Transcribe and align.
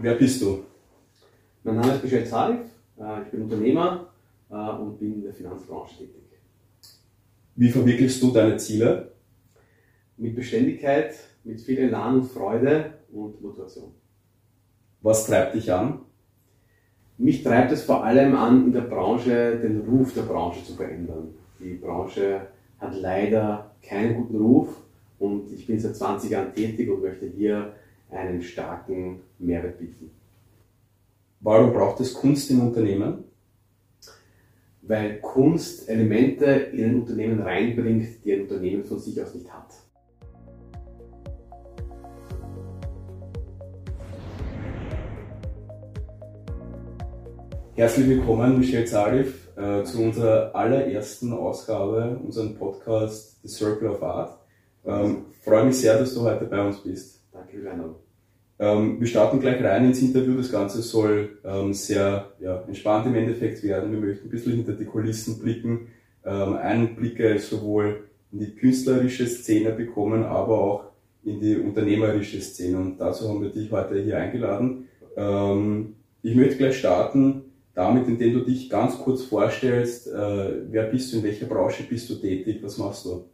wer 0.00 0.14
bist 0.14 0.42
du? 0.42 0.64
Mein 1.64 1.76
Name 1.76 1.94
ist 1.94 2.04
Michel 2.04 2.24
Zarif, 2.24 2.60
äh, 2.98 3.22
ich 3.22 3.30
bin 3.30 3.42
Unternehmer 3.42 4.08
äh, 4.50 4.54
und 4.54 4.98
bin 4.98 5.14
in 5.14 5.22
der 5.22 5.34
Finanzbranche 5.34 5.98
tätig. 5.98 6.22
Wie 7.56 7.68
verwirklichst 7.68 8.22
du 8.22 8.30
deine 8.30 8.56
Ziele? 8.56 9.12
Mit 10.16 10.34
Beständigkeit, 10.34 11.14
mit 11.44 11.60
viel 11.60 11.78
Elan 11.78 12.20
und 12.20 12.24
Freude 12.26 12.94
und 13.12 13.40
Motivation. 13.42 13.92
Was 15.00 15.26
treibt 15.26 15.54
dich 15.54 15.72
an? 15.72 16.00
Mich 17.18 17.42
treibt 17.42 17.72
es 17.72 17.82
vor 17.82 18.04
allem 18.04 18.36
an, 18.36 18.66
in 18.66 18.72
der 18.72 18.82
Branche 18.82 19.58
den 19.60 19.80
Ruf 19.80 20.14
der 20.14 20.22
Branche 20.22 20.64
zu 20.64 20.74
verändern. 20.74 21.34
Die 21.58 21.74
Branche 21.74 22.48
hat 22.78 22.94
leider 22.94 23.72
keinen 23.82 24.16
guten 24.16 24.36
Ruf 24.36 24.68
und 25.18 25.52
ich 25.52 25.66
bin 25.66 25.78
seit 25.78 25.96
20 25.96 26.30
Jahren 26.30 26.54
tätig 26.54 26.88
und 26.88 27.02
möchte 27.02 27.26
hier 27.26 27.74
einen 28.10 28.42
starken 28.42 29.20
Mehrwert 29.38 29.78
bieten. 29.78 30.10
Warum 31.40 31.72
braucht 31.72 32.00
es 32.00 32.14
Kunst 32.14 32.50
im 32.50 32.60
Unternehmen? 32.60 33.24
Weil 34.82 35.20
Kunst 35.20 35.88
Elemente 35.88 36.46
in 36.46 36.84
ein 36.84 37.00
Unternehmen 37.00 37.40
reinbringt, 37.40 38.24
die 38.24 38.32
ein 38.32 38.42
Unternehmen 38.42 38.84
von 38.84 38.98
sich 38.98 39.22
aus 39.22 39.34
nicht 39.34 39.52
hat. 39.52 39.74
Herzlich 47.74 48.08
willkommen, 48.08 48.58
Michel 48.58 48.84
Zarif, 48.86 49.56
äh, 49.56 49.84
zu 49.84 50.02
unserer 50.02 50.52
allerersten 50.52 51.32
Ausgabe, 51.32 52.18
unserem 52.24 52.56
Podcast 52.56 53.40
The 53.42 53.48
Circle 53.48 53.90
of 53.90 54.02
Art. 54.02 54.38
Ähm, 54.84 55.26
freue 55.44 55.66
mich 55.66 55.76
sehr, 55.76 55.96
dass 55.96 56.12
du 56.14 56.22
heute 56.22 56.46
bei 56.46 56.60
uns 56.66 56.82
bist. 56.82 57.17
Einladung. 57.66 57.96
Ähm, 58.58 59.00
wir 59.00 59.06
starten 59.06 59.40
gleich 59.40 59.62
rein 59.62 59.86
ins 59.86 60.02
Interview. 60.02 60.36
Das 60.36 60.50
Ganze 60.50 60.82
soll 60.82 61.38
ähm, 61.44 61.72
sehr 61.72 62.32
ja, 62.40 62.62
entspannt 62.66 63.06
im 63.06 63.14
Endeffekt 63.14 63.62
werden. 63.62 63.92
Wir 63.92 64.00
möchten 64.00 64.26
ein 64.26 64.30
bisschen 64.30 64.54
hinter 64.54 64.72
die 64.72 64.84
Kulissen 64.84 65.38
blicken, 65.38 65.88
ähm, 66.24 66.54
Einblicke 66.54 67.38
sowohl 67.38 68.04
in 68.32 68.40
die 68.40 68.54
künstlerische 68.54 69.26
Szene 69.26 69.70
bekommen, 69.72 70.24
aber 70.24 70.58
auch 70.60 70.84
in 71.24 71.40
die 71.40 71.56
unternehmerische 71.56 72.40
Szene. 72.40 72.78
Und 72.78 72.98
dazu 72.98 73.28
haben 73.28 73.42
wir 73.42 73.50
dich 73.50 73.70
heute 73.70 74.02
hier 74.02 74.18
eingeladen. 74.18 74.88
Ähm, 75.16 75.94
ich 76.22 76.34
möchte 76.34 76.56
gleich 76.56 76.78
starten 76.78 77.44
damit, 77.74 78.08
indem 78.08 78.34
du 78.34 78.40
dich 78.40 78.68
ganz 78.68 78.98
kurz 78.98 79.22
vorstellst, 79.22 80.08
äh, 80.08 80.70
wer 80.70 80.84
bist 80.84 81.12
du, 81.12 81.18
in 81.18 81.22
welcher 81.22 81.46
Branche 81.46 81.84
bist 81.84 82.10
du 82.10 82.16
tätig, 82.16 82.58
was 82.60 82.76
machst 82.76 83.04
du? 83.04 83.24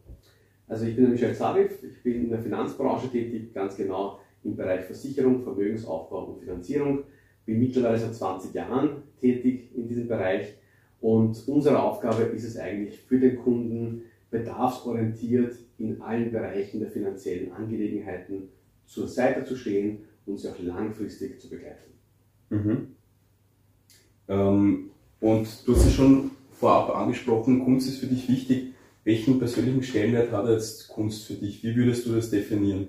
Also 0.66 0.86
ich 0.86 0.96
bin 0.96 1.04
der 1.04 1.12
Michel 1.12 1.34
Zarif, 1.34 1.82
ich 1.82 2.02
bin 2.02 2.24
in 2.24 2.30
der 2.30 2.40
Finanzbranche 2.40 3.08
tätig, 3.10 3.52
ganz 3.52 3.76
genau 3.76 4.18
im 4.42 4.56
Bereich 4.56 4.84
Versicherung, 4.84 5.42
Vermögensaufbau 5.42 6.24
und 6.24 6.40
Finanzierung. 6.40 7.04
Bin 7.44 7.58
mittlerweile 7.58 7.98
seit 7.98 8.14
20 8.14 8.54
Jahren 8.54 9.02
tätig 9.20 9.70
in 9.74 9.86
diesem 9.86 10.08
Bereich 10.08 10.54
und 11.00 11.46
unsere 11.48 11.82
Aufgabe 11.82 12.22
ist 12.22 12.44
es 12.44 12.56
eigentlich 12.56 12.98
für 12.98 13.18
den 13.18 13.36
Kunden 13.36 14.04
bedarfsorientiert 14.30 15.54
in 15.78 16.00
allen 16.00 16.32
Bereichen 16.32 16.80
der 16.80 16.90
finanziellen 16.90 17.52
Angelegenheiten 17.52 18.48
zur 18.86 19.06
Seite 19.06 19.44
zu 19.44 19.54
stehen 19.54 20.04
und 20.24 20.38
sie 20.38 20.48
auch 20.48 20.58
langfristig 20.58 21.40
zu 21.40 21.50
begleiten. 21.50 21.92
Mhm. 22.48 22.86
Ähm, 24.28 24.90
und 25.20 25.46
du 25.66 25.74
hast 25.74 25.86
es 25.86 25.92
schon 25.92 26.30
vorab 26.52 26.96
angesprochen, 26.96 27.64
Kunst 27.64 27.88
ist 27.88 27.98
für 27.98 28.06
dich 28.06 28.28
wichtig. 28.28 28.72
Welchen 29.05 29.38
persönlichen 29.38 29.83
Stellenwert 29.83 30.33
hat 30.33 30.48
jetzt 30.48 30.88
Kunst 30.88 31.27
für 31.27 31.34
dich? 31.34 31.62
Wie 31.62 31.77
würdest 31.77 32.06
du 32.06 32.12
das 32.14 32.30
definieren? 32.30 32.88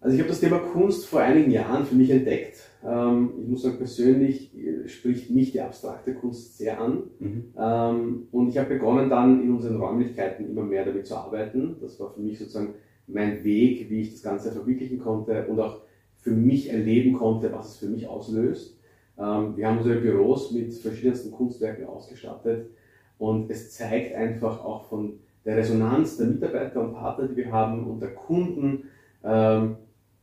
Also 0.00 0.14
ich 0.14 0.20
habe 0.20 0.30
das 0.30 0.40
Thema 0.40 0.58
Kunst 0.58 1.06
vor 1.06 1.20
einigen 1.20 1.50
Jahren 1.50 1.84
für 1.84 1.94
mich 1.94 2.10
entdeckt. 2.10 2.60
Ähm, 2.84 3.30
ich 3.42 3.48
muss 3.48 3.62
sagen, 3.62 3.78
persönlich 3.78 4.56
äh, 4.56 4.88
spricht 4.88 5.30
mich 5.30 5.52
die 5.52 5.60
abstrakte 5.60 6.14
Kunst 6.14 6.58
sehr 6.58 6.80
an. 6.80 7.04
Mhm. 7.18 7.44
Ähm, 7.58 8.28
und 8.30 8.48
ich 8.48 8.58
habe 8.58 8.74
begonnen 8.74 9.10
dann 9.10 9.42
in 9.42 9.52
unseren 9.52 9.76
Räumlichkeiten 9.76 10.48
immer 10.48 10.62
mehr 10.62 10.84
damit 10.84 11.06
zu 11.06 11.16
arbeiten. 11.16 11.76
Das 11.80 11.98
war 11.98 12.12
für 12.12 12.20
mich 12.20 12.38
sozusagen 12.38 12.74
mein 13.06 13.42
Weg, 13.42 13.90
wie 13.90 14.02
ich 14.02 14.12
das 14.12 14.22
Ganze 14.22 14.52
verwirklichen 14.52 14.98
konnte 14.98 15.46
und 15.46 15.58
auch 15.58 15.82
für 16.16 16.30
mich 16.30 16.70
erleben 16.70 17.14
konnte, 17.14 17.52
was 17.52 17.70
es 17.70 17.76
für 17.76 17.86
mich 17.88 18.06
auslöst. 18.06 18.78
Ähm, 19.18 19.56
wir 19.56 19.66
haben 19.66 19.78
unsere 19.78 20.00
Büros 20.00 20.52
mit 20.52 20.74
verschiedensten 20.74 21.32
Kunstwerken 21.32 21.86
ausgestattet 21.86 22.70
und 23.18 23.50
es 23.50 23.72
zeigt 23.72 24.14
einfach 24.14 24.64
auch 24.64 24.84
von 24.84 25.18
der 25.48 25.56
Resonanz 25.56 26.18
der 26.18 26.26
Mitarbeiter 26.26 26.78
und 26.78 26.92
Partner, 26.92 27.26
die 27.26 27.36
wir 27.36 27.50
haben 27.50 27.86
und 27.86 28.00
der 28.00 28.10
Kunden, 28.10 28.84
ähm, 29.24 29.76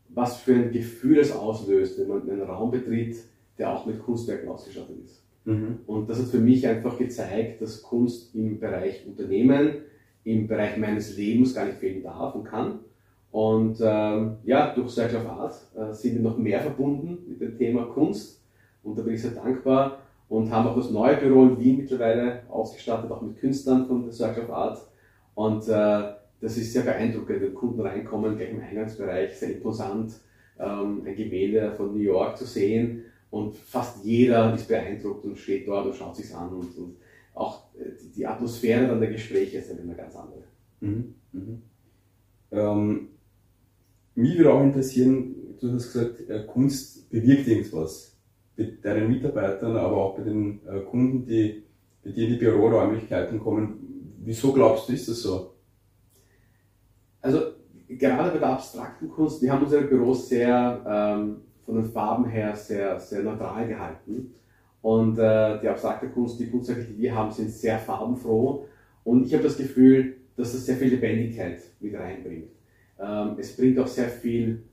was 0.09 0.37
für 0.37 0.53
ein 0.53 0.71
Gefühl 0.71 1.17
es 1.17 1.35
auslöst, 1.35 1.99
wenn 1.99 2.09
man 2.09 2.29
einen 2.29 2.43
Raum 2.43 2.69
betritt, 2.69 3.17
der 3.57 3.73
auch 3.73 3.87
mit 3.87 4.03
Kunstwerken 4.03 4.47
ausgestattet 4.47 4.97
ist. 5.03 5.23
Mhm. 5.45 5.79
Und 5.87 6.07
das 6.07 6.19
hat 6.19 6.27
für 6.27 6.37
mich 6.37 6.67
einfach 6.67 6.99
gezeigt, 6.99 7.59
dass 7.59 7.81
Kunst 7.81 8.35
im 8.35 8.59
Bereich 8.59 9.03
Unternehmen, 9.07 9.77
im 10.25 10.47
Bereich 10.47 10.77
meines 10.77 11.17
Lebens 11.17 11.55
gar 11.55 11.65
nicht 11.65 11.79
fehlen 11.79 12.03
darf 12.03 12.35
und 12.35 12.43
kann. 12.43 12.81
Und 13.31 13.79
ähm, 13.81 14.35
ja, 14.43 14.75
durch 14.75 14.91
Circle 14.91 15.21
of 15.21 15.27
Art 15.27 15.55
äh, 15.75 15.91
sind 15.91 16.13
wir 16.13 16.21
noch 16.21 16.37
mehr 16.37 16.59
verbunden 16.59 17.17
mit 17.27 17.41
dem 17.41 17.57
Thema 17.57 17.85
Kunst 17.85 18.43
und 18.83 18.95
da 18.95 19.01
bin 19.01 19.15
ich 19.15 19.23
sehr 19.23 19.31
dankbar 19.31 19.97
und 20.29 20.51
haben 20.51 20.67
auch 20.67 20.75
das 20.75 20.91
neue 20.91 21.17
Büro 21.17 21.45
in 21.45 21.59
Wien 21.59 21.77
mittlerweile 21.77 22.43
ausgestattet, 22.47 23.09
auch 23.09 23.23
mit 23.23 23.37
Künstlern 23.39 23.87
von 23.87 24.11
Circle 24.11 24.43
of 24.43 24.51
Art. 24.51 24.77
Und 25.35 25.67
äh, 25.67 26.13
das 26.41 26.57
ist 26.57 26.73
sehr 26.73 26.83
beeindruckend, 26.83 27.41
wenn 27.41 27.53
Kunden 27.53 27.81
reinkommen, 27.81 28.37
gleich 28.37 28.51
im 28.51 28.61
Eingangsbereich, 28.61 29.35
sehr 29.37 29.53
imposant, 29.55 30.13
ähm, 30.59 31.03
ein 31.05 31.15
Gemälde 31.15 31.71
von 31.75 31.93
New 31.93 32.01
York 32.01 32.37
zu 32.37 32.45
sehen. 32.45 33.03
Und 33.29 33.55
fast 33.57 34.03
jeder 34.05 34.53
ist 34.53 34.67
beeindruckt 34.67 35.25
und 35.25 35.37
steht 35.37 35.67
dort 35.67 35.87
und 35.87 35.95
schaut 35.95 36.15
sich 36.15 36.33
an. 36.33 36.49
Und, 36.49 36.77
und 36.77 36.95
auch 37.33 37.73
äh, 37.75 37.91
die 38.15 38.25
Atmosphäre 38.25 38.87
dann 38.87 38.99
der 38.99 39.11
Gespräche 39.11 39.57
ist 39.57 39.69
dann 39.69 39.79
immer 39.79 39.93
ganz 39.93 40.15
andere. 40.15 40.43
Mhm. 40.79 41.15
Mhm. 41.33 41.61
Ähm, 42.51 43.09
mich 44.15 44.37
würde 44.37 44.53
auch 44.53 44.63
interessieren, 44.63 45.35
du 45.59 45.73
hast 45.73 45.91
gesagt, 45.91 46.29
äh, 46.29 46.43
Kunst 46.47 47.09
bewirkt 47.09 47.47
irgendwas 47.47 48.17
bei 48.55 48.71
deinen 48.81 49.09
Mitarbeitern, 49.09 49.75
aber 49.75 49.97
auch 49.97 50.17
bei 50.17 50.23
den 50.23 50.61
äh, 50.65 50.79
Kunden, 50.81 51.25
die 51.25 51.63
bei 52.03 52.11
dir 52.11 52.27
in 52.27 52.33
die 52.33 52.39
Büroräumlichkeiten 52.39 53.39
kommen. 53.39 53.94
Wieso 54.25 54.51
glaubst 54.51 54.89
du, 54.89 54.93
ist 54.93 55.07
das 55.07 55.21
so? 55.21 55.53
Also 57.21 57.39
gerade 57.87 58.31
bei 58.31 58.39
der 58.39 58.49
abstrakten 58.49 59.09
Kunst, 59.09 59.41
wir 59.41 59.51
haben 59.51 59.63
unsere 59.63 59.83
Büros 59.83 60.27
sehr 60.27 60.83
ähm, 60.87 61.41
von 61.63 61.75
den 61.75 61.85
Farben 61.85 62.25
her 62.25 62.55
sehr, 62.55 62.99
sehr 62.99 63.21
neutral 63.21 63.67
gehalten. 63.67 64.33
Und 64.81 65.17
äh, 65.19 65.59
die 65.61 65.67
abstrakte 65.67 66.09
Kunst, 66.09 66.39
die 66.39 66.49
Kunstwerke, 66.49 66.83
die 66.83 66.97
wir 66.97 67.15
haben, 67.15 67.31
sind 67.31 67.51
sehr 67.51 67.77
farbenfroh. 67.77 68.65
Und 69.03 69.25
ich 69.25 69.33
habe 69.33 69.43
das 69.43 69.57
Gefühl, 69.57 70.17
dass 70.35 70.53
das 70.53 70.65
sehr 70.65 70.75
viel 70.75 70.89
Lebendigkeit 70.89 71.61
mit 71.79 71.93
reinbringt. 71.93 72.49
Ähm, 72.99 73.35
es 73.37 73.55
bringt 73.55 73.77
auch 73.79 73.87
sehr 73.87 74.09
viel 74.09 74.63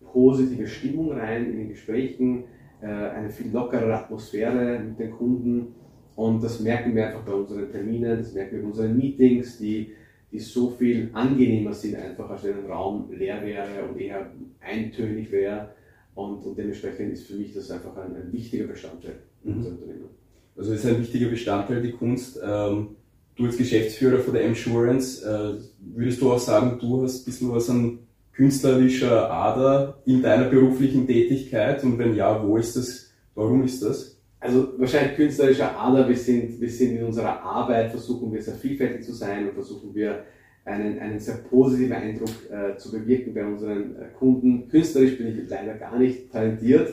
positive 0.00 0.66
Stimmung 0.66 1.12
rein 1.12 1.50
in 1.50 1.58
den 1.58 1.68
Gesprächen. 1.68 2.44
Äh, 2.80 2.86
eine 2.86 3.30
viel 3.30 3.50
lockerere 3.50 3.94
Atmosphäre 3.94 4.78
mit 4.78 4.98
den 4.98 5.10
Kunden. 5.10 5.74
Und 6.16 6.42
das 6.42 6.60
merken 6.60 6.94
wir 6.94 7.06
einfach 7.06 7.22
bei 7.22 7.32
unseren 7.32 7.70
Terminen, 7.70 8.18
das 8.18 8.32
merken 8.32 8.56
wir 8.56 8.62
bei 8.62 8.68
unseren 8.68 8.96
Meetings, 8.96 9.58
die, 9.58 9.92
die 10.30 10.38
so 10.38 10.70
viel 10.70 11.10
angenehmer 11.12 11.72
sind, 11.72 11.96
einfach 11.96 12.28
als 12.30 12.44
wenn 12.44 12.64
ein 12.64 12.70
Raum 12.70 13.10
leer 13.10 13.42
wäre 13.42 13.84
und 13.88 13.98
eher 13.98 14.30
eintönig 14.60 15.30
wäre. 15.30 15.70
Und, 16.14 16.44
und 16.44 16.58
dementsprechend 16.58 17.12
ist 17.12 17.26
für 17.26 17.34
mich 17.34 17.54
das 17.54 17.70
einfach 17.70 17.96
ein, 17.96 18.14
ein 18.14 18.32
wichtiger 18.32 18.66
Bestandteil 18.66 19.14
mhm. 19.42 19.56
unserer 19.56 19.72
Unternehmen. 19.72 20.08
Also 20.56 20.72
ist 20.74 20.84
ein 20.84 21.00
wichtiger 21.00 21.28
Bestandteil 21.28 21.82
die 21.82 21.92
Kunst. 21.92 22.38
Ähm, 22.44 22.88
du 23.36 23.46
als 23.46 23.56
Geschäftsführer 23.56 24.18
von 24.18 24.34
der 24.34 24.44
M-Surance, 24.44 25.24
äh, 25.24 25.94
würdest 25.96 26.20
du 26.20 26.30
auch 26.30 26.38
sagen, 26.38 26.78
du 26.78 27.02
hast 27.02 27.22
ein 27.22 27.24
bisschen 27.24 27.50
was 27.50 27.70
an 27.70 27.98
künstlerischer 28.32 29.30
Ader 29.30 30.02
in 30.04 30.22
deiner 30.22 30.48
beruflichen 30.48 31.06
Tätigkeit? 31.06 31.82
Und 31.84 31.98
wenn 31.98 32.14
ja, 32.14 32.46
wo 32.46 32.56
ist 32.56 32.76
das? 32.76 33.10
Warum 33.34 33.62
ist 33.64 33.82
das? 33.82 34.20
Also 34.42 34.76
wahrscheinlich 34.76 35.14
künstlerischer 35.14 35.78
Ader. 35.78 36.08
Wir 36.08 36.16
sind, 36.16 36.60
wir 36.60 36.68
sind 36.68 36.96
in 36.96 37.04
unserer 37.04 37.40
Arbeit, 37.40 37.92
versuchen 37.92 38.32
wir 38.32 38.42
sehr 38.42 38.54
vielfältig 38.54 39.04
zu 39.04 39.12
sein 39.12 39.46
und 39.46 39.54
versuchen 39.54 39.94
wir 39.94 40.24
einen, 40.64 40.98
einen 40.98 41.20
sehr 41.20 41.36
positiven 41.36 41.92
Eindruck 41.92 42.50
äh, 42.50 42.76
zu 42.76 42.90
bewirken 42.90 43.34
bei 43.34 43.44
unseren 43.44 43.94
äh, 43.94 44.08
Kunden. 44.18 44.68
Künstlerisch 44.68 45.16
bin 45.16 45.28
ich 45.28 45.48
leider 45.48 45.74
gar 45.74 45.96
nicht 45.96 46.32
talentiert 46.32 46.92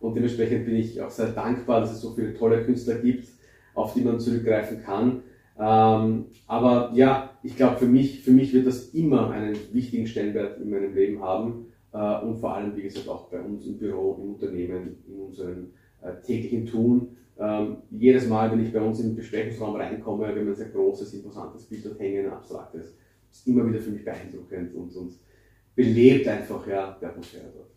und 0.00 0.16
dementsprechend 0.16 0.66
bin 0.66 0.74
ich 0.74 1.00
auch 1.00 1.10
sehr 1.10 1.28
dankbar, 1.28 1.82
dass 1.82 1.92
es 1.92 2.00
so 2.00 2.14
viele 2.14 2.34
tolle 2.34 2.64
Künstler 2.64 2.96
gibt, 2.96 3.28
auf 3.74 3.94
die 3.94 4.00
man 4.00 4.18
zurückgreifen 4.18 4.82
kann. 4.82 5.22
Ähm, 5.56 6.24
aber 6.48 6.90
ja, 6.94 7.30
ich 7.44 7.56
glaube, 7.56 7.76
für 7.76 7.86
mich, 7.86 8.22
für 8.22 8.32
mich 8.32 8.52
wird 8.52 8.66
das 8.66 8.88
immer 8.88 9.30
einen 9.30 9.56
wichtigen 9.72 10.08
Stellenwert 10.08 10.60
in 10.60 10.70
meinem 10.70 10.96
Leben 10.96 11.22
haben 11.22 11.66
äh, 11.92 12.20
und 12.24 12.38
vor 12.38 12.56
allem, 12.56 12.76
wie 12.76 12.82
gesagt, 12.82 13.08
auch 13.08 13.30
bei 13.30 13.40
uns 13.40 13.64
im 13.66 13.78
Büro, 13.78 14.18
im 14.20 14.34
Unternehmen, 14.34 14.96
in 15.06 15.20
unserem 15.20 15.58
äh, 15.64 15.87
täglichen 16.24 16.66
Tun. 16.66 17.16
Ähm, 17.38 17.76
jedes 17.90 18.26
Mal, 18.26 18.50
wenn 18.50 18.64
ich 18.64 18.72
bei 18.72 18.80
uns 18.80 19.00
im 19.00 19.14
Besprechungsraum 19.14 19.76
reinkomme, 19.76 20.28
wenn 20.28 20.44
man 20.44 20.54
ein 20.54 20.56
sehr 20.56 20.68
großes, 20.68 21.14
imposantes 21.14 21.64
Bild 21.64 21.86
dort 21.86 22.00
hängen, 22.00 22.28
abstraktes, 22.28 22.94
ist 23.30 23.46
immer 23.46 23.66
wieder 23.66 23.78
für 23.78 23.90
mich 23.90 24.04
beeindruckend 24.04 24.74
und, 24.74 24.94
und 24.96 25.12
belebt 25.74 26.26
einfach 26.26 26.66
ja, 26.66 26.96
die 27.00 27.06
Atmosphäre 27.06 27.52
dort. 27.54 27.68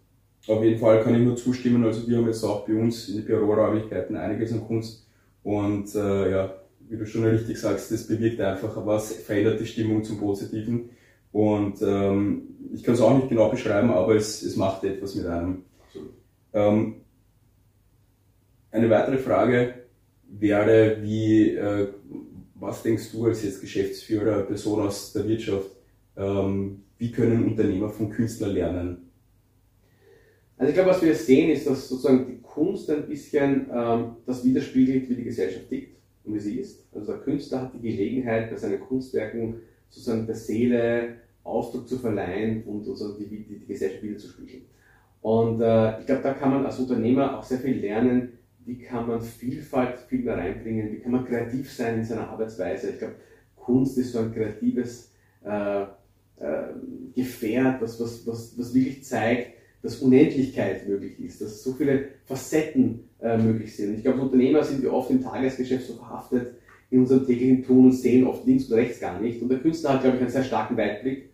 Auf 0.47 0.63
jeden 0.63 0.79
Fall 0.79 1.03
kann 1.03 1.13
ich 1.13 1.21
nur 1.21 1.35
zustimmen. 1.35 1.83
Also 1.85 2.07
wir 2.07 2.17
haben 2.17 2.25
jetzt 2.25 2.43
auch 2.43 2.65
bei 2.65 2.73
uns 2.73 3.09
in 3.09 3.17
den 3.17 3.25
Büroräumlichkeiten 3.25 4.15
einiges 4.15 4.51
an 4.51 4.65
Kunst. 4.65 5.07
Und 5.43 5.93
äh, 5.93 6.31
ja, 6.31 6.55
wie 6.89 6.97
du 6.97 7.05
schon 7.05 7.23
richtig 7.23 7.59
sagst, 7.59 7.91
das 7.91 8.07
bewirkt 8.07 8.41
einfach 8.41 8.85
was, 8.85 9.13
verändert 9.13 9.59
die 9.59 9.65
Stimmung 9.65 10.03
zum 10.03 10.17
Positiven. 10.17 10.89
Und 11.31 11.81
ähm, 11.81 12.47
ich 12.73 12.83
kann 12.83 12.95
es 12.95 13.01
auch 13.01 13.15
nicht 13.15 13.29
genau 13.29 13.49
beschreiben, 13.49 13.91
aber 13.91 14.15
es, 14.15 14.41
es 14.41 14.55
macht 14.55 14.83
etwas 14.83 15.15
mit 15.15 15.25
einem. 15.27 15.63
Ähm, 16.53 16.95
eine 18.71 18.89
weitere 18.89 19.17
Frage 19.17 19.73
wäre, 20.27 20.97
wie, 21.01 21.55
äh, 21.55 21.87
was 22.55 22.83
denkst 22.83 23.11
du 23.11 23.25
als 23.25 23.43
jetzt 23.43 23.61
Geschäftsführer, 23.61 24.43
Person 24.43 24.81
aus 24.81 25.13
der 25.13 25.27
Wirtschaft, 25.27 25.69
ähm, 26.17 26.83
wie 26.97 27.11
können 27.11 27.45
Unternehmer 27.45 27.89
von 27.89 28.09
Künstlern 28.09 28.51
lernen? 28.51 29.09
Also 30.57 30.69
ich 30.69 30.75
glaube, 30.75 30.91
was 30.91 31.01
wir 31.01 31.15
sehen, 31.15 31.49
ist, 31.49 31.67
dass 31.67 31.89
sozusagen 31.89 32.27
die 32.27 32.41
Kunst 32.41 32.89
ein 32.91 33.07
bisschen 33.07 33.67
ähm, 33.73 34.17
das 34.25 34.45
widerspiegelt, 34.45 35.09
wie 35.09 35.15
die 35.15 35.23
Gesellschaft 35.23 35.69
tickt 35.69 35.97
und 36.23 36.35
wie 36.35 36.39
sie 36.39 36.59
ist. 36.59 36.85
Also 36.93 37.13
der 37.13 37.21
Künstler 37.21 37.63
hat 37.63 37.73
die 37.73 37.81
Gelegenheit, 37.81 38.51
bei 38.51 38.57
seinen 38.57 38.79
Kunstwerken 38.79 39.55
sozusagen 39.89 40.27
der 40.27 40.35
Seele 40.35 41.15
Ausdruck 41.43 41.87
zu 41.87 41.97
verleihen 41.97 42.63
und 42.65 42.83
sozusagen 42.83 43.17
die, 43.17 43.25
die, 43.25 43.59
die 43.59 43.65
Gesellschaft 43.65 44.03
wieder 44.03 44.17
zu 44.17 44.27
spiegeln. 44.27 44.61
Und 45.21 45.61
äh, 45.61 45.99
ich 45.99 46.05
glaube, 46.05 46.21
da 46.21 46.33
kann 46.33 46.51
man 46.51 46.65
als 46.65 46.79
Unternehmer 46.79 47.37
auch 47.37 47.43
sehr 47.43 47.59
viel 47.59 47.79
lernen, 47.79 48.33
wie 48.65 48.79
kann 48.79 49.07
man 49.07 49.21
Vielfalt 49.21 49.99
viel 50.07 50.23
mehr 50.23 50.37
reinbringen, 50.37 50.91
wie 50.91 50.99
kann 50.99 51.11
man 51.11 51.25
kreativ 51.25 51.71
sein 51.71 51.99
in 51.99 52.05
seiner 52.05 52.29
Arbeitsweise. 52.29 52.91
Ich 52.91 52.99
glaube, 52.99 53.15
Kunst 53.55 53.97
ist 53.97 54.13
so 54.13 54.19
ein 54.19 54.33
kreatives 54.33 55.11
äh, 55.43 55.83
äh, 55.83 55.87
Gefährt, 57.15 57.81
was, 57.81 57.99
was, 57.99 58.25
was, 58.25 58.57
was 58.57 58.73
wirklich 58.73 59.03
zeigt, 59.03 59.53
dass 59.81 59.97
Unendlichkeit 59.97 60.87
möglich 60.87 61.19
ist, 61.19 61.41
dass 61.41 61.63
so 61.63 61.73
viele 61.73 62.09
Facetten 62.25 63.09
äh, 63.19 63.37
möglich 63.37 63.75
sind. 63.75 63.95
Ich 63.95 64.03
glaube, 64.03 64.21
Unternehmer 64.21 64.63
sind 64.63 64.81
wir 64.81 64.93
oft 64.93 65.09
im 65.09 65.21
Tagesgeschäft 65.21 65.87
so 65.87 65.95
verhaftet 65.95 66.55
in 66.89 66.99
unserem 66.99 67.25
täglichen 67.25 67.63
Tun 67.63 67.85
und 67.85 67.91
sehen 67.93 68.27
oft 68.27 68.45
links 68.45 68.65
und 68.65 68.75
rechts 68.75 68.99
gar 68.99 69.19
nicht. 69.19 69.41
Und 69.41 69.49
der 69.49 69.59
Künstler 69.59 69.93
hat, 69.93 70.01
glaube 70.01 70.17
ich, 70.17 70.21
einen 70.21 70.31
sehr 70.31 70.43
starken 70.43 70.77
Weitblick, 70.77 71.29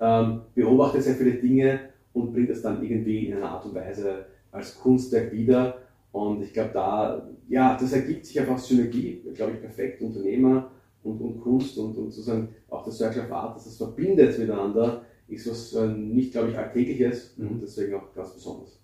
ähm, 0.00 0.40
beobachtet 0.54 1.02
sehr 1.02 1.14
viele 1.14 1.32
Dinge 1.32 1.80
und 2.12 2.32
bringt 2.32 2.50
das 2.50 2.62
dann 2.62 2.82
irgendwie 2.82 3.26
in 3.26 3.36
einer 3.36 3.50
Art 3.50 3.64
und 3.66 3.74
Weise 3.74 4.26
als 4.50 4.78
Kunstwerk 4.78 5.32
wieder. 5.32 5.81
Und 6.12 6.42
ich 6.42 6.52
glaube, 6.52 6.70
da, 6.74 7.28
ja, 7.48 7.76
das 7.78 7.92
ergibt 7.92 8.26
sich 8.26 8.38
einfach 8.38 8.58
Synergie, 8.58 9.22
glaube 9.34 9.52
ich, 9.52 9.60
perfekt. 9.60 10.02
Unternehmer 10.02 10.70
und, 11.02 11.20
und 11.20 11.40
Kunst 11.40 11.76
und, 11.78 11.96
und 11.96 12.10
sozusagen 12.10 12.48
auch 12.68 12.84
der 12.84 12.92
Circle 12.92 13.24
of 13.24 13.32
Art, 13.32 13.56
dass 13.56 13.64
das 13.64 13.76
verbindet 13.76 14.38
miteinander, 14.38 15.04
ist 15.28 15.50
was 15.50 15.72
äh, 15.74 15.88
nicht, 15.88 16.32
glaube 16.32 16.50
ich, 16.50 16.58
alltägliches 16.58 17.36
mhm. 17.36 17.48
und 17.48 17.62
deswegen 17.62 17.94
auch 17.94 18.14
ganz 18.14 18.34
besonders. 18.34 18.78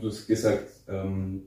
Du 0.00 0.08
hast 0.08 0.26
gesagt, 0.26 0.66
ähm, 0.88 1.42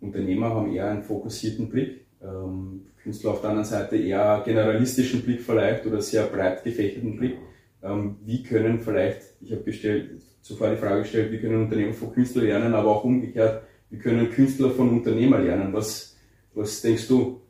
Unternehmer 0.00 0.50
haben 0.50 0.72
eher 0.72 0.90
einen 0.90 1.02
fokussierten 1.02 1.68
Blick, 1.68 2.06
ähm, 2.22 2.86
Künstler 3.02 3.32
auf 3.32 3.40
der 3.40 3.50
anderen 3.50 3.68
Seite 3.68 3.96
eher 3.96 4.42
generalistischen 4.44 5.22
Blick 5.22 5.40
vielleicht 5.40 5.86
oder 5.86 6.00
sehr 6.00 6.24
breit 6.24 6.62
gefächerten 6.62 7.16
Blick. 7.16 7.38
Ähm, 7.82 8.16
wie 8.24 8.42
können 8.42 8.78
vielleicht, 8.78 9.22
ich 9.40 9.52
habe 9.52 9.62
gestellt, 9.62 10.22
zuvor 10.42 10.70
die 10.70 10.76
Frage 10.76 11.02
gestellt, 11.02 11.32
wie 11.32 11.38
können 11.38 11.64
Unternehmer 11.64 11.94
von 11.94 12.12
Künstlern 12.12 12.44
lernen, 12.44 12.74
aber 12.74 12.90
auch 12.90 13.04
umgekehrt, 13.04 13.62
wie 13.90 13.98
können 13.98 14.30
Künstler 14.30 14.70
von 14.70 14.90
Unternehmer 14.90 15.38
lernen? 15.38 15.72
Was, 15.72 16.16
was 16.54 16.80
denkst 16.80 17.08
du? 17.08 17.40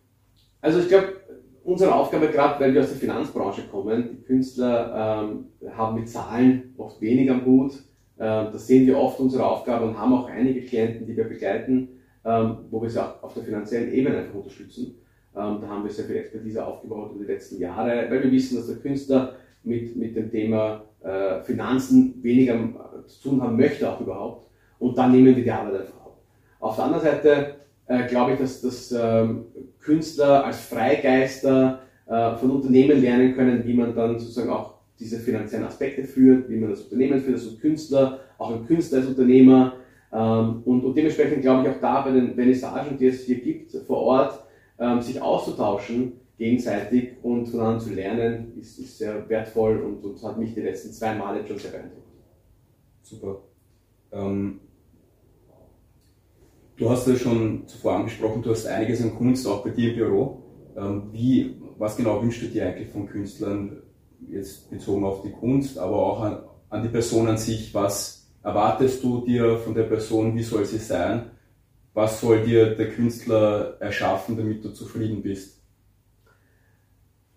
Also 0.61 0.81
ich 0.81 0.89
glaube, 0.89 1.21
unsere 1.65 1.95
Aufgabe, 1.95 2.29
gerade 2.29 2.61
weil 2.61 2.75
wir 2.75 2.81
aus 2.81 2.89
der 2.89 2.97
Finanzbranche 2.97 3.63
kommen, 3.71 4.09
die 4.11 4.23
Künstler 4.23 5.23
ähm, 5.31 5.71
haben 5.77 5.95
mit 5.97 6.09
Zahlen 6.09 6.75
oft 6.77 7.01
wenig 7.01 7.31
am 7.31 7.45
Hut. 7.45 7.73
Äh, 8.17 8.51
das 8.53 8.67
sehen 8.67 8.87
wir 8.87 8.99
oft 8.99 9.21
unsere 9.21 9.47
Aufgabe 9.47 9.87
und 9.87 9.99
haben 9.99 10.13
auch 10.15 10.29
einige 10.29 10.63
Klienten, 10.63 11.07
die 11.07 11.17
wir 11.17 11.25
begleiten, 11.25 11.89
ähm, 12.25 12.59
wo 12.71 12.83
wir 12.83 12.91
sie 12.91 13.03
auch 13.03 13.23
auf 13.23 13.35
der 13.35 13.45
finanziellen 13.45 13.93
Ebene 13.93 14.19
einfach 14.19 14.35
unterstützen. 14.35 14.97
Ähm, 15.37 15.59
da 15.61 15.69
haben 15.69 15.85
wir 15.85 15.91
sehr 15.91 16.07
viel 16.07 16.17
Expertise 16.17 16.67
aufgebaut 16.67 17.13
über 17.15 17.25
die 17.25 17.33
letzten 17.33 17.61
Jahre, 17.61 18.07
weil 18.11 18.23
wir 18.23 18.33
wissen, 18.33 18.57
dass 18.57 18.67
der 18.67 18.77
Künstler 18.77 19.37
mit, 19.63 19.95
mit 19.95 20.17
dem 20.17 20.31
Thema 20.31 20.85
äh, 21.03 21.41
Finanzen 21.43 22.23
weniger 22.23 22.59
zu 23.07 23.29
tun 23.29 23.43
haben 23.43 23.57
möchte, 23.57 23.91
auch 23.91 24.01
überhaupt. 24.01 24.51
Und 24.79 24.97
dann 24.97 25.13
nehmen 25.13 25.37
wir 25.37 25.45
die 25.45 25.51
Arbeit 25.51 25.83
einfach 25.83 26.00
auf. 26.61 26.77
Der 26.77 26.85
anderen 26.85 27.03
Seite 27.03 27.55
äh, 27.87 28.07
glaube 28.07 28.33
ich, 28.33 28.39
dass, 28.39 28.61
dass 28.61 28.93
ähm, 28.93 29.47
Künstler 29.81 30.45
als 30.45 30.61
Freigeister 30.61 31.81
äh, 32.07 32.37
von 32.37 32.51
Unternehmen 32.51 33.01
lernen 33.01 33.35
können, 33.35 33.65
wie 33.65 33.75
man 33.75 33.95
dann 33.95 34.19
sozusagen 34.19 34.51
auch 34.51 34.75
diese 34.99 35.19
finanziellen 35.19 35.67
Aspekte 35.67 36.05
führt, 36.05 36.49
wie 36.49 36.57
man 36.57 36.71
das 36.71 36.83
Unternehmen 36.83 37.21
führt, 37.21 37.39
also 37.39 37.57
Künstler, 37.57 38.21
auch 38.39 38.55
ein 38.55 38.67
Künstler 38.67 38.99
als 38.99 39.09
Unternehmer. 39.09 39.75
Ähm, 40.13 40.63
und, 40.65 40.85
und, 40.85 40.97
dementsprechend 40.97 41.43
glaube 41.43 41.63
ich 41.67 41.75
auch 41.75 41.81
da 41.81 42.03
bei 42.03 42.13
den 42.13 42.35
Vernissagen, 42.35 42.99
die 42.99 43.07
es 43.07 43.25
hier 43.25 43.41
gibt, 43.41 43.73
vor 43.87 43.99
Ort, 43.99 44.45
ähm, 44.79 45.01
sich 45.01 45.21
auszutauschen 45.21 46.13
gegenseitig 46.37 47.17
und 47.23 47.47
voneinander 47.47 47.81
zu 47.81 47.93
lernen, 47.93 48.53
ist, 48.59 48.79
ist 48.79 48.97
sehr 48.97 49.29
wertvoll 49.29 49.79
und, 49.79 50.03
und, 50.03 50.23
hat 50.23 50.39
mich 50.39 50.55
die 50.55 50.63
letzten 50.63 50.91
zwei 50.91 51.15
Male 51.15 51.47
schon 51.47 51.59
sehr 51.59 51.71
beeindruckt. 51.71 52.09
Super. 53.03 53.43
Ähm, 54.11 54.61
Du 56.81 56.89
hast 56.89 57.07
ja 57.07 57.15
schon 57.15 57.69
zuvor 57.69 57.97
angesprochen, 57.97 58.41
du 58.41 58.53
hast 58.53 58.67
einiges 58.67 59.03
an 59.03 59.15
Kunst 59.15 59.47
auch 59.47 59.63
bei 59.63 59.69
dir 59.69 59.91
im 59.91 59.97
Büro. 59.97 60.43
Ähm, 60.79 61.11
wie, 61.13 61.61
was 61.77 61.95
genau 61.95 62.23
wünschst 62.23 62.41
du 62.41 62.47
dir 62.47 62.67
eigentlich 62.67 62.89
von 62.89 63.07
Künstlern, 63.07 63.83
jetzt 64.31 64.71
bezogen 64.71 65.05
auf 65.05 65.21
die 65.21 65.31
Kunst, 65.31 65.79
aber 65.79 65.97
auch 65.97 66.23
an, 66.23 66.39
an 66.71 66.83
die 66.83 66.89
Person 66.89 67.29
an 67.29 67.37
sich? 67.37 67.75
Was 67.75 68.33
erwartest 68.43 69.05
du 69.05 69.27
dir 69.27 69.59
von 69.59 69.75
der 69.75 69.83
Person? 69.83 70.35
Wie 70.35 70.43
soll 70.43 70.65
sie 70.65 70.79
sein? 70.79 71.33
Was 71.93 72.19
soll 72.19 72.47
dir 72.47 72.75
der 72.75 72.89
Künstler 72.89 73.77
erschaffen, 73.79 74.39
damit 74.39 74.65
du 74.65 74.71
zufrieden 74.71 75.21
bist? 75.21 75.63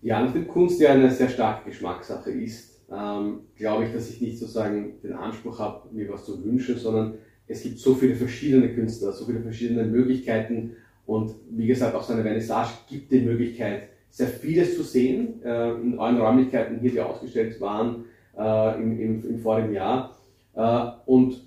Ja, 0.02 0.24
nachdem 0.24 0.48
Kunst 0.48 0.80
ja 0.80 0.94
eine 0.94 1.12
sehr 1.12 1.28
starke 1.28 1.70
Geschmackssache 1.70 2.32
ist, 2.32 2.86
ähm, 2.90 3.42
glaube 3.58 3.84
ich, 3.84 3.94
dass 3.94 4.10
ich 4.10 4.22
nicht 4.22 4.40
sozusagen 4.40 5.02
den 5.02 5.12
Anspruch 5.12 5.60
habe, 5.60 5.94
mir 5.94 6.08
was 6.08 6.24
zu 6.24 6.42
wünschen, 6.46 6.78
sondern 6.78 7.16
es 7.54 7.64
gibt 7.64 7.80
so 7.80 7.94
viele 7.94 8.16
verschiedene 8.16 8.70
Künstler, 8.70 9.12
so 9.12 9.26
viele 9.26 9.40
verschiedene 9.40 9.84
Möglichkeiten 9.84 10.76
und 11.06 11.32
wie 11.52 11.68
gesagt, 11.68 11.96
auch 11.96 12.04
so 12.04 12.14
eine 12.14 12.24
Vernissage 12.24 12.72
gibt 12.90 13.12
die 13.12 13.22
Möglichkeit, 13.22 13.90
sehr 14.10 14.28
vieles 14.28 14.76
zu 14.76 14.84
sehen 14.84 15.42
äh, 15.44 15.72
in 15.72 15.98
allen 16.00 16.20
Räumlichkeiten 16.20 16.80
hier, 16.80 16.92
die 16.92 17.02
ausgestellt 17.02 17.60
waren 17.62 18.06
äh, 18.38 18.82
im, 18.82 19.00
im, 19.00 19.30
im, 19.30 19.40
vorigen 19.40 19.74
Jahr. 19.74 20.16
Äh, 20.56 20.86
und, 21.06 21.42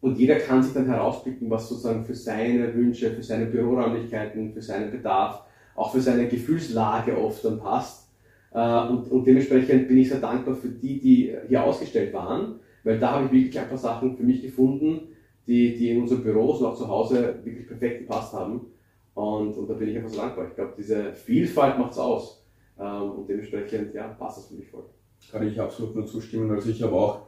und 0.00 0.18
jeder 0.18 0.36
kann 0.36 0.62
sich 0.62 0.72
dann 0.72 0.86
herauspicken, 0.86 1.48
was 1.50 1.68
sozusagen 1.68 2.04
für 2.04 2.14
seine 2.14 2.74
Wünsche, 2.74 3.10
für 3.10 3.22
seine 3.22 3.46
Büroräumlichkeiten, 3.46 4.52
für 4.52 4.62
seinen 4.62 4.90
Bedarf, 4.90 5.44
auch 5.74 5.92
für 5.92 6.00
seine 6.00 6.26
Gefühlslage 6.26 7.16
oft 7.16 7.44
dann 7.44 7.58
passt. 7.58 8.08
Äh, 8.52 8.58
und, 8.58 9.10
und 9.10 9.24
dementsprechend 9.26 9.88
bin 9.88 9.98
ich 9.98 10.08
sehr 10.08 10.20
dankbar 10.20 10.56
für 10.56 10.68
die, 10.68 11.00
die 11.00 11.34
hier 11.48 11.64
ausgestellt 11.64 12.12
waren, 12.12 12.56
weil 12.82 12.98
da 12.98 13.12
habe 13.12 13.26
ich 13.26 13.32
wirklich 13.32 13.58
ein 13.58 13.68
paar 13.68 13.78
Sachen 13.78 14.16
für 14.16 14.24
mich 14.24 14.42
gefunden, 14.42 15.09
die, 15.50 15.76
die 15.76 15.90
in 15.90 16.02
unseren 16.02 16.22
Büros 16.22 16.60
und 16.60 16.66
auch 16.66 16.76
zu 16.76 16.88
Hause 16.88 17.40
wirklich 17.42 17.66
perfekt 17.66 18.00
gepasst 18.00 18.32
haben. 18.32 18.60
Und, 19.14 19.54
und 19.54 19.68
da 19.68 19.74
bin 19.74 19.88
ich 19.88 19.96
einfach 19.96 20.10
so 20.10 20.20
dankbar. 20.20 20.48
Ich 20.48 20.54
glaube, 20.54 20.74
diese 20.78 21.12
Vielfalt 21.12 21.78
macht 21.78 21.92
es 21.92 21.98
aus. 21.98 22.44
Ähm, 22.78 23.10
und 23.10 23.28
dementsprechend, 23.28 23.92
ja, 23.94 24.08
passt 24.08 24.38
das 24.38 24.46
für 24.46 24.54
mich 24.54 24.68
voll. 24.68 24.84
Kann 25.30 25.46
ich 25.46 25.60
absolut 25.60 25.94
nur 25.94 26.06
zustimmen. 26.06 26.50
Also 26.50 26.70
ich 26.70 26.82
habe 26.82 26.94
auch 26.94 27.26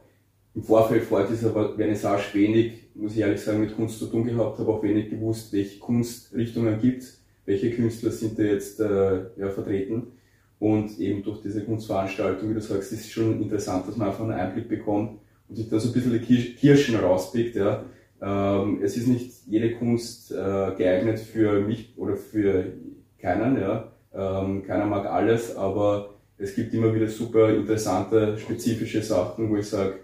im 0.55 0.63
Vorfeld 0.63 1.03
vor 1.03 1.23
dieser 1.23 1.51
Vernissage 1.51 2.33
wenig, 2.33 2.89
muss 2.95 3.13
ich 3.13 3.19
ehrlich 3.19 3.41
sagen, 3.41 3.59
mit 3.59 3.75
Kunst 3.75 3.99
zu 3.99 4.07
tun 4.07 4.25
gehabt, 4.25 4.57
habe 4.57 4.71
auch 4.71 4.81
wenig 4.81 5.09
gewusst, 5.09 5.53
welche 5.53 5.79
Kunstrichtungen 5.79 6.79
gibt 6.79 7.03
welche 7.45 7.71
Künstler 7.71 8.11
sind 8.11 8.39
da 8.39 8.43
jetzt 8.43 8.79
äh, 8.79 9.25
ja, 9.37 9.49
vertreten. 9.49 10.13
Und 10.59 10.97
eben 10.99 11.23
durch 11.23 11.41
diese 11.41 11.63
Kunstveranstaltung, 11.63 12.49
wie 12.49 12.53
du 12.53 12.61
sagst, 12.61 12.93
ist 12.93 13.01
es 13.01 13.11
schon 13.11 13.41
interessant, 13.41 13.87
dass 13.87 13.97
man 13.97 14.07
einfach 14.07 14.23
einen 14.23 14.31
Einblick 14.31 14.69
bekommt 14.69 15.19
und 15.49 15.55
sich 15.55 15.67
da 15.67 15.77
so 15.77 15.89
ein 15.89 15.93
bisschen 15.93 16.25
die 16.25 16.55
Kirschen 16.55 16.95
rauspickt, 16.95 17.55
ja, 17.55 17.83
ähm, 18.23 18.79
es 18.81 18.95
ist 18.95 19.07
nicht 19.07 19.33
jede 19.47 19.75
Kunst 19.75 20.31
äh, 20.31 20.71
geeignet 20.77 21.19
für 21.19 21.59
mich 21.59 21.93
oder 21.97 22.15
für 22.15 22.71
keinen, 23.19 23.59
ja. 23.59 23.91
Ähm, 24.13 24.63
keiner 24.65 24.85
mag 24.85 25.05
alles, 25.07 25.55
aber 25.55 26.13
es 26.37 26.55
gibt 26.55 26.73
immer 26.73 26.93
wieder 26.95 27.09
super 27.09 27.53
interessante, 27.53 28.37
spezifische 28.37 29.01
Sachen, 29.01 29.49
wo 29.49 29.57
ich 29.57 29.67
sage, 29.67 29.95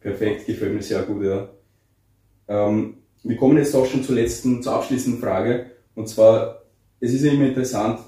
perfekt, 0.00 0.46
gefällt 0.46 0.74
mir 0.74 0.82
sehr 0.82 1.02
gut, 1.02 1.24
ja. 1.24 1.48
Ähm, 2.46 2.94
wir 3.24 3.36
kommen 3.36 3.58
jetzt 3.58 3.74
auch 3.74 3.86
schon 3.86 4.04
zur 4.04 4.14
letzten, 4.14 4.62
zur 4.62 4.74
abschließenden 4.74 5.20
Frage. 5.20 5.72
Und 5.96 6.08
zwar, 6.08 6.62
es 7.00 7.12
ist 7.12 7.24
ja 7.24 7.32
immer 7.32 7.48
interessant, 7.48 7.98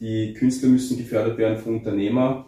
die 0.00 0.32
Künstler 0.32 0.70
müssen 0.70 0.96
gefördert 0.96 1.36
werden 1.36 1.58
von 1.58 1.76
Unternehmern. 1.76 2.46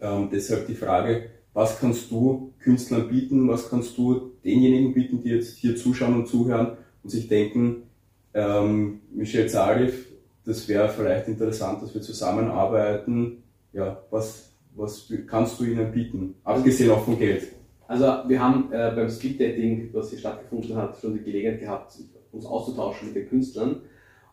Ähm, 0.00 0.30
deshalb 0.32 0.66
die 0.66 0.74
Frage, 0.74 1.30
was 1.52 1.78
kannst 1.78 2.10
du 2.10 2.47
Künstlern 2.60 3.08
bieten, 3.08 3.48
was 3.48 3.70
kannst 3.70 3.96
du 3.96 4.32
denjenigen 4.44 4.94
bieten, 4.94 5.22
die 5.22 5.30
jetzt 5.30 5.56
hier 5.58 5.76
zuschauen 5.76 6.14
und 6.14 6.28
zuhören 6.28 6.76
und 7.02 7.10
sich 7.10 7.28
denken, 7.28 7.84
ähm, 8.34 9.00
Michel 9.12 9.48
Zarif, 9.48 10.06
das 10.44 10.66
wäre 10.68 10.88
vielleicht 10.88 11.28
interessant, 11.28 11.82
dass 11.82 11.94
wir 11.94 12.02
zusammenarbeiten. 12.02 13.42
Ja, 13.72 14.02
was, 14.10 14.52
was 14.74 15.12
kannst 15.26 15.60
du 15.60 15.64
ihnen 15.64 15.92
bieten, 15.92 16.34
abgesehen 16.44 16.90
auch 16.90 17.04
von 17.04 17.18
Geld? 17.18 17.48
Also 17.86 18.04
wir 18.28 18.42
haben 18.42 18.72
äh, 18.72 18.92
beim 18.94 19.08
Speed 19.08 19.40
Dating, 19.40 19.90
was 19.92 20.10
hier 20.10 20.18
stattgefunden 20.18 20.76
hat, 20.76 20.98
schon 20.98 21.14
die 21.14 21.24
Gelegenheit 21.24 21.60
gehabt, 21.60 21.92
uns 22.32 22.44
auszutauschen 22.44 23.08
mit 23.08 23.16
den 23.16 23.28
Künstlern. 23.28 23.80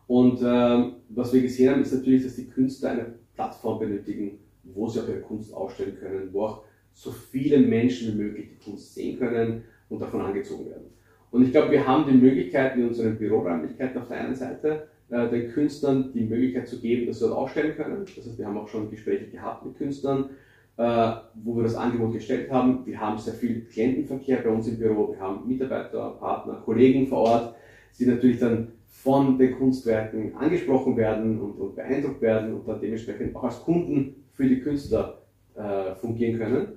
Und 0.06 0.42
äh, 0.42 0.92
was 1.08 1.32
wir 1.32 1.42
gesehen 1.42 1.70
haben, 1.70 1.82
ist 1.82 1.92
natürlich, 1.92 2.24
dass 2.24 2.36
die 2.36 2.46
Künstler 2.46 2.90
eine 2.90 3.14
Plattform 3.34 3.78
benötigen, 3.78 4.38
wo 4.62 4.88
sie 4.88 5.00
auch 5.00 5.08
ihre 5.08 5.20
Kunst 5.20 5.52
ausstellen 5.52 5.96
können, 5.98 6.28
wo 6.32 6.42
auch 6.42 6.62
so 6.96 7.10
viele 7.10 7.58
Menschen 7.58 8.14
wie 8.14 8.22
möglich 8.22 8.48
die 8.48 8.64
Kunst 8.64 8.94
sehen 8.94 9.18
können 9.18 9.64
und 9.90 10.00
davon 10.00 10.22
angezogen 10.22 10.66
werden. 10.70 10.86
Und 11.30 11.44
ich 11.44 11.52
glaube, 11.52 11.70
wir 11.70 11.86
haben 11.86 12.10
die 12.10 12.16
Möglichkeit 12.16 12.74
in 12.76 12.88
unseren 12.88 13.18
Büroräumlichkeiten 13.18 14.00
auf 14.00 14.08
der 14.08 14.20
einen 14.20 14.34
Seite, 14.34 14.88
äh, 15.10 15.28
den 15.28 15.52
Künstlern 15.52 16.10
die 16.14 16.24
Möglichkeit 16.24 16.66
zu 16.66 16.80
geben, 16.80 17.06
dass 17.06 17.18
sie 17.18 17.26
dort 17.26 17.36
ausstellen 17.36 17.76
können. 17.76 18.06
Das 18.16 18.24
heißt, 18.24 18.38
wir 18.38 18.46
haben 18.46 18.56
auch 18.56 18.66
schon 18.66 18.90
Gespräche 18.90 19.26
gehabt 19.26 19.66
mit 19.66 19.76
Künstlern, 19.76 20.30
äh, 20.78 21.12
wo 21.34 21.56
wir 21.56 21.64
das 21.64 21.74
Angebot 21.74 22.14
gestellt 22.14 22.50
haben. 22.50 22.86
Wir 22.86 22.98
haben 22.98 23.18
sehr 23.18 23.34
viel 23.34 23.66
Klientenverkehr 23.66 24.38
bei 24.38 24.48
uns 24.48 24.66
im 24.66 24.78
Büro, 24.78 25.12
wir 25.12 25.20
haben 25.20 25.46
Mitarbeiter, 25.46 26.16
Partner, 26.18 26.62
Kollegen 26.64 27.06
vor 27.08 27.18
Ort, 27.18 27.56
die 27.98 28.06
natürlich 28.06 28.38
dann 28.38 28.68
von 28.86 29.36
den 29.36 29.58
Kunstwerken 29.58 30.34
angesprochen 30.36 30.96
werden 30.96 31.38
und, 31.38 31.60
und 31.60 31.76
beeindruckt 31.76 32.22
werden 32.22 32.54
und 32.54 32.66
dann 32.66 32.80
dementsprechend 32.80 33.36
auch 33.36 33.44
als 33.44 33.60
Kunden 33.60 34.24
für 34.32 34.48
die 34.48 34.60
Künstler 34.60 35.18
äh, 35.54 35.94
fungieren 35.96 36.38
können. 36.38 36.68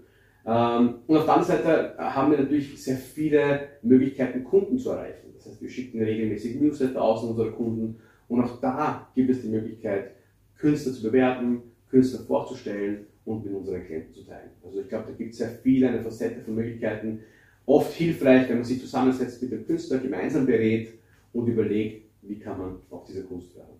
Ähm, 0.49 0.95
und 1.05 1.17
auf 1.17 1.25
der 1.25 1.33
anderen 1.35 1.57
Seite 1.57 1.95
haben 1.99 2.31
wir 2.31 2.39
natürlich 2.39 2.81
sehr 2.81 2.97
viele 2.97 3.67
Möglichkeiten, 3.83 4.43
Kunden 4.43 4.79
zu 4.79 4.89
erreichen. 4.89 5.27
Das 5.35 5.45
heißt, 5.45 5.61
wir 5.61 5.69
schicken 5.69 6.01
regelmäßig 6.01 6.59
Newsletter 6.59 7.01
aus 7.01 7.23
an 7.23 7.29
unsere 7.29 7.51
Kunden 7.51 7.99
und 8.27 8.43
auch 8.43 8.59
da 8.59 9.07
gibt 9.13 9.29
es 9.29 9.41
die 9.41 9.49
Möglichkeit, 9.49 10.11
Künstler 10.57 10.93
zu 10.93 11.03
bewerten, 11.03 11.61
Künstler 11.89 12.21
vorzustellen 12.21 13.05
und 13.25 13.45
mit 13.45 13.53
unseren 13.53 13.85
Klienten 13.85 14.13
zu 14.13 14.25
teilen. 14.25 14.49
Also 14.63 14.81
ich 14.81 14.89
glaube, 14.89 15.05
da 15.07 15.13
gibt 15.13 15.33
es 15.33 15.37
sehr 15.37 15.49
viele, 15.49 15.89
eine 15.89 16.01
Facette 16.01 16.41
von 16.41 16.55
Möglichkeiten. 16.55 17.19
Oft 17.65 17.93
hilfreich, 17.93 18.49
wenn 18.49 18.57
man 18.57 18.65
sich 18.65 18.81
zusammensetzt 18.81 19.41
mit 19.43 19.51
dem 19.51 19.67
Künstler, 19.67 19.99
gemeinsam 19.99 20.47
berät 20.47 20.89
und 21.31 21.47
überlegt, 21.47 22.05
wie 22.23 22.39
kann 22.39 22.57
man 22.57 22.75
auf 22.89 23.05
diese 23.05 23.23
Kunst 23.23 23.55
werden. 23.55 23.75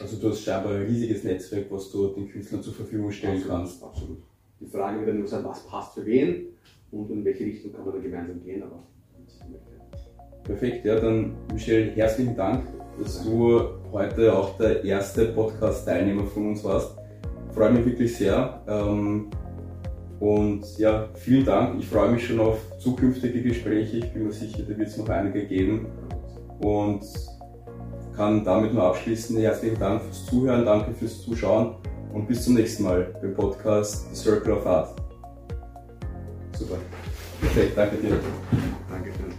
Also 0.00 0.16
du 0.16 0.30
hast 0.30 0.42
scheinbar 0.42 0.74
ein 0.74 0.86
riesiges 0.86 1.22
Netzwerk, 1.22 1.66
was 1.70 1.90
du 1.90 2.08
den 2.08 2.28
Künstlern 2.28 2.62
zur 2.62 2.72
Verfügung 2.72 3.10
stellen 3.10 3.36
absolut, 3.36 3.56
kannst. 3.56 3.82
Absolut. 3.82 4.18
Die 4.60 4.66
Frage 4.66 4.98
wird 4.98 5.08
dann 5.08 5.18
nur 5.18 5.28
sein, 5.28 5.44
was 5.44 5.66
passt 5.66 5.94
für 5.94 6.06
wen 6.06 6.46
und 6.90 7.10
in 7.10 7.24
welche 7.24 7.44
Richtung 7.44 7.72
kann 7.72 7.84
man 7.84 7.94
da 7.94 8.00
gemeinsam 8.00 8.42
gehen, 8.42 8.62
aber 8.62 8.82
Perfekt, 10.44 10.84
ja, 10.84 11.00
dann 11.00 11.34
Michel, 11.52 11.92
herzlichen 11.92 12.36
Dank, 12.36 12.64
dass 12.98 13.24
du 13.24 13.62
heute 13.90 14.36
auch 14.36 14.58
der 14.58 14.84
erste 14.84 15.26
Podcast-Teilnehmer 15.26 16.24
von 16.24 16.48
uns 16.48 16.62
warst. 16.62 16.98
Freue 17.54 17.72
mich 17.72 17.86
wirklich 17.86 18.14
sehr. 18.14 18.60
Ähm, 18.68 19.30
und 20.20 20.78
ja, 20.78 21.08
vielen 21.14 21.46
Dank. 21.46 21.80
Ich 21.80 21.86
freue 21.86 22.10
mich 22.10 22.26
schon 22.26 22.40
auf 22.40 22.58
zukünftige 22.78 23.42
Gespräche. 23.42 23.98
Ich 23.98 24.12
bin 24.12 24.24
mir 24.24 24.32
sicher, 24.32 24.64
da 24.68 24.76
wird 24.76 24.88
es 24.88 24.98
noch 24.98 25.08
einige 25.08 25.46
geben. 25.46 25.86
Und 26.60 27.04
kann 28.14 28.44
damit 28.44 28.74
nur 28.74 28.82
abschließen. 28.82 29.38
Herzlichen 29.38 29.78
Dank 29.78 30.02
fürs 30.02 30.26
Zuhören, 30.26 30.66
danke 30.66 30.92
fürs 30.92 31.22
Zuschauen 31.22 31.76
und 32.14 32.28
bis 32.28 32.44
zum 32.44 32.54
nächsten 32.54 32.84
Mal 32.84 33.12
beim 33.20 33.34
Podcast 33.34 34.08
The 34.10 34.16
Circle 34.16 34.52
of 34.52 34.66
Art. 34.66 34.94
Super. 36.56 36.76
Perfekt, 37.40 37.76
danke 37.76 37.96
dir. 37.96 38.20
Danke 38.88 39.10
schön. 39.12 39.34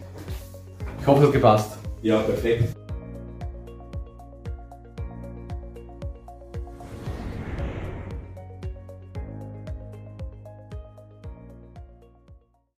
Ich 0.99 1.07
hoffe, 1.07 1.21
es 1.21 1.27
hat 1.27 1.33
gepasst. 1.33 1.77
Ja, 2.01 2.19
perfekt. 2.19 2.84